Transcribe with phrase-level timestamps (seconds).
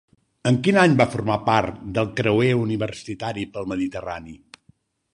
[0.51, 4.39] En quin any va formar part del creuer universitari pel Mediterrani?